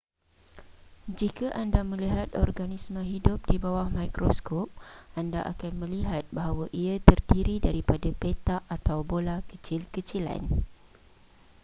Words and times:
jika 1.19 1.47
anda 1.61 1.81
melihat 1.91 2.29
organisma 2.45 3.01
hidup 3.13 3.37
di 3.49 3.57
bawah 3.63 3.85
mikroskop 3.97 4.65
anda 5.21 5.41
akan 5.51 5.73
melihat 5.83 6.23
bahawa 6.37 6.65
ia 6.81 6.95
terdiri 7.07 7.55
daripada 7.67 8.09
petak 8.21 8.61
atau 8.77 8.99
bola 9.11 9.37
kecil-kecilan 9.49 10.41